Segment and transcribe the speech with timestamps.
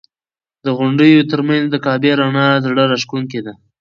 [0.65, 3.53] د غونډیو تر منځ د کعبې رڼا زړه راښکونکې ده.